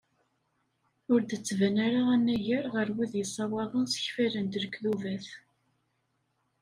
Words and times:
Ur 1.11 1.19
d-tettban 1.21 1.75
ara 1.85 2.01
anagar 2.15 2.65
ɣer 2.73 2.87
wid 2.95 3.13
yessawaḍen 3.19 3.85
ssekfalen-d 3.87 4.53
lekdubat. 4.63 5.27